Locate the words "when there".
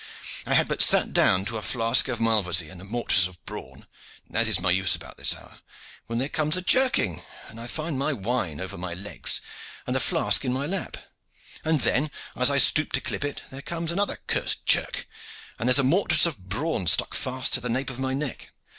6.07-6.27